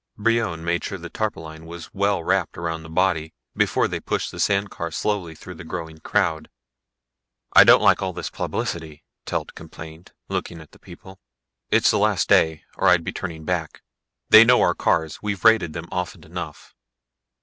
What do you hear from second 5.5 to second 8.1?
the growing crowd. "I don't like